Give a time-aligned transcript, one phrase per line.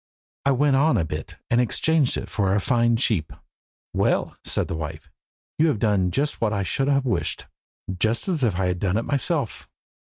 [0.47, 3.31] "I went on a bit, and exchanged it for a fine sheep."
[3.93, 5.11] "Well," said the wife,
[5.59, 7.45] "you have done just what I should have wished
[7.99, 9.69] just as if I had done it myself.